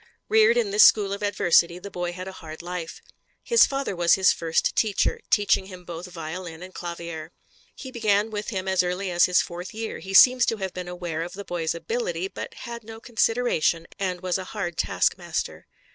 Reared 0.29 0.57
in 0.57 0.71
this 0.71 0.81
school 0.81 1.13
of 1.13 1.21
adversity 1.21 1.77
the 1.77 1.91
boy 1.91 2.11
had 2.11 2.27
a 2.27 2.31
hard 2.31 2.63
life. 2.63 3.03
His 3.43 3.67
father 3.67 3.95
was 3.95 4.15
his 4.15 4.33
first 4.33 4.75
teacher, 4.75 5.19
teaching 5.29 5.67
him 5.67 5.85
both 5.85 6.07
violin 6.07 6.63
and 6.63 6.73
clavier. 6.73 7.33
He 7.75 7.91
began 7.91 8.31
with 8.31 8.49
him 8.49 8.67
as 8.67 8.81
early 8.81 9.11
as 9.11 9.25
his 9.25 9.43
fourth 9.43 9.75
year; 9.75 9.99
he 9.99 10.15
seems 10.15 10.47
to 10.47 10.57
have 10.57 10.73
been 10.73 10.87
aware 10.87 11.21
of 11.21 11.33
the 11.33 11.45
boy's 11.45 11.75
ability, 11.75 12.27
but 12.29 12.51
had 12.65 12.83
no 12.83 12.99
consideration, 12.99 13.85
and 13.99 14.21
was 14.21 14.39
a 14.39 14.43
hard 14.55 14.75
taskmaster. 14.75 15.67